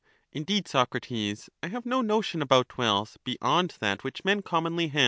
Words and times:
Indeed, 0.31 0.67
Socrates, 0.67 1.47
I 1.61 1.67
have 1.67 1.85
no 1.85 2.01
notion 2.01 2.41
about 2.41 2.75
wealth 2.75 3.19
beyond 3.23 3.75
that 3.81 4.03
which 4.03 4.25
men 4.25 4.41
commonly 4.41 4.87
have. 4.87 4.99